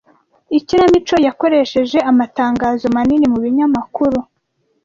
Ikinamico 0.57 1.15
yakoresheje 1.27 1.97
amatangazo 2.11 2.85
manini 2.95 3.25
mu 3.33 3.39
binyamakuru. 3.43 4.19